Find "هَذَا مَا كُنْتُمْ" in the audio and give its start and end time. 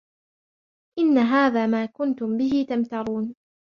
1.17-2.37